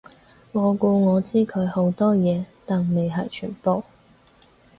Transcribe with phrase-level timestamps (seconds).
[0.53, 3.83] 我估我知佢好多嘢，但未係全部